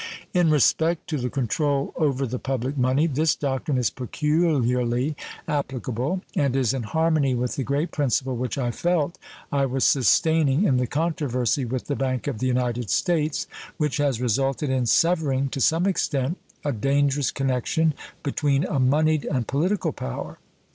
[0.33, 5.15] In respect to the control over the public money this doctrine is peculiarly
[5.47, 9.19] applicable, and is in harmony with the great principle which I felt
[9.51, 13.45] I was sustaining in the controversy with the Bank of the United States,
[13.77, 17.93] which has resulted in severing to some extent a dangerous connection
[18.23, 20.39] between a moneyed and political power.